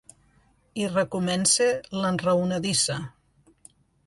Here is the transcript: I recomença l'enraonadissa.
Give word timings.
I 0.85 0.87
recomença 0.93 1.67
l'enraonadissa. 2.01 2.97